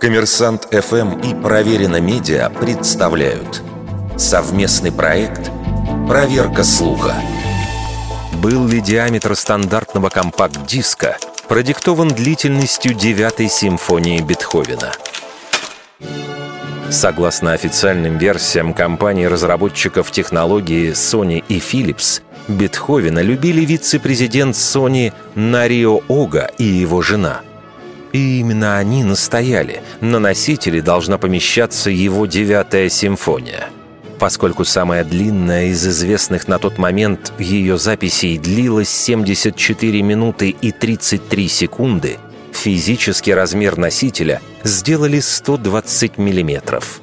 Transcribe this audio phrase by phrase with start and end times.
[0.00, 3.62] Коммерсант ФМ и Проверено Медиа представляют
[4.16, 5.50] совместный проект
[6.06, 7.14] «Проверка слуха».
[8.42, 11.16] Был ли диаметр стандартного компакт-диска
[11.48, 14.92] продиктован длительностью девятой симфонии Бетховена?
[16.90, 26.64] Согласно официальным версиям компаний-разработчиков технологии Sony и Philips, Бетховена любили вице-президент Sony Нарио Ога и
[26.64, 27.40] его жена.
[28.16, 33.68] И именно они настояли, на носителе должна помещаться его девятая симфония.
[34.18, 41.46] Поскольку самая длинная из известных на тот момент ее записей длилась 74 минуты и 33
[41.46, 42.16] секунды,
[42.54, 47.02] физический размер носителя сделали 120 миллиметров.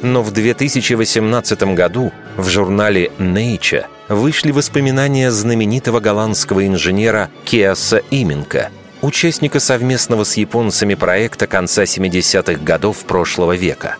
[0.00, 8.70] Но в 2018 году в журнале Nature вышли воспоминания знаменитого голландского инженера Кеаса Именка,
[9.02, 13.96] участника совместного с японцами проекта конца 70-х годов прошлого века.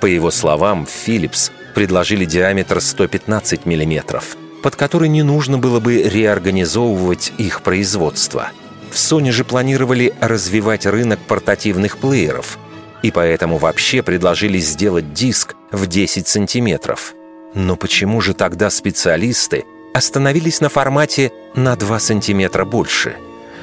[0.00, 4.22] По его словам, Philips предложили диаметр 115 мм,
[4.62, 8.50] под который не нужно было бы реорганизовывать их производство.
[8.90, 12.58] В Sony же планировали развивать рынок портативных плееров,
[13.02, 17.14] и поэтому вообще предложили сделать диск в 10 сантиметров–
[17.54, 19.64] но почему же тогда специалисты
[19.94, 23.16] остановились на формате на 2 сантиметра больше?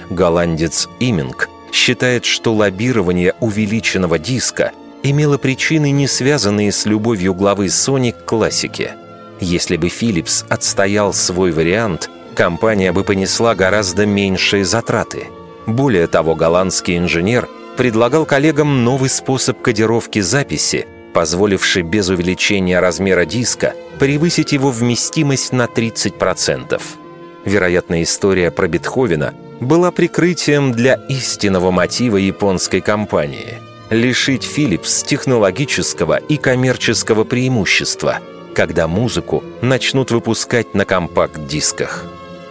[0.10, 4.72] Голландец Иминг считает, что лоббирование увеличенного диска
[5.04, 8.96] имело причины, не связанные с любовью главы Sony к классике.
[9.40, 15.28] Если бы Philips отстоял свой вариант, компания бы понесла гораздо меньшие затраты.
[15.68, 23.74] Более того, голландский инженер предлагал коллегам новый способ кодировки записи– позволивший без увеличения размера диска
[24.00, 26.82] превысить его вместимость на 30%.
[27.46, 36.38] Вероятно, история про Бетховена была прикрытием для истинного мотива японской компании– лишить Philips технологического и
[36.38, 38.20] коммерческого преимущества,
[38.54, 42.06] когда музыку начнут выпускать на компакт-дисках.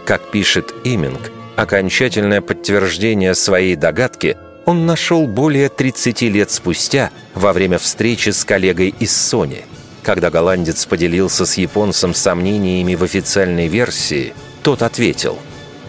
[0.05, 7.77] Как пишет Иминг, окончательное подтверждение своей догадки он нашел более 30 лет спустя во время
[7.77, 9.63] встречи с коллегой из Sony.
[10.01, 14.33] Когда голландец поделился с японцем сомнениями в официальной версии,
[14.63, 15.37] тот ответил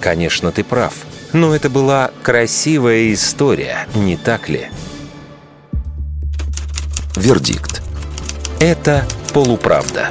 [0.00, 0.94] «Конечно, ты прав,
[1.32, 4.68] но это была красивая история, не так ли?»
[7.16, 7.82] Вердикт.
[8.60, 10.10] Это полуправда.